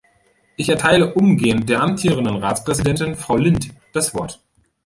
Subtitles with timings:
[0.55, 4.41] Ich erteile umgehend der amtierenden Ratspräsidentin, Frau Lindh, das Wort.